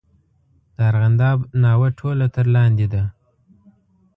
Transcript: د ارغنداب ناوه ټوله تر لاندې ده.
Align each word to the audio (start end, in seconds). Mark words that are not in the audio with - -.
د 0.75 0.77
ارغنداب 0.91 1.37
ناوه 1.63 1.89
ټوله 1.99 2.27
تر 2.35 2.45
لاندې 2.55 2.85
ده. 2.93 3.03